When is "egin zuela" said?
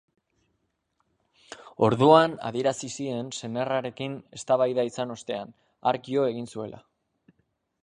6.33-6.85